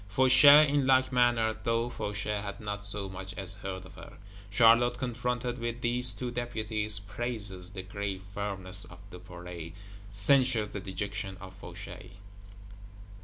Fauchet, 0.09 0.67
in 0.67 0.87
like 0.87 1.11
manner; 1.11 1.55
though 1.63 1.87
Fauchet 1.87 2.41
had 2.41 2.59
not 2.59 2.83
so 2.83 3.07
much 3.07 3.35
as 3.35 3.53
heard 3.61 3.85
of 3.85 3.93
her. 3.93 4.13
Charlotte, 4.49 4.97
confronted 4.97 5.59
with 5.59 5.81
these 5.81 6.11
two 6.15 6.31
Deputies, 6.31 6.97
praises 6.97 7.69
the 7.73 7.83
grave 7.83 8.23
firmness 8.33 8.83
of 8.85 8.97
Duperret, 9.11 9.73
censures 10.09 10.69
the 10.69 10.79
dejection 10.79 11.37
of 11.39 11.53
Fauchet. 11.53 12.13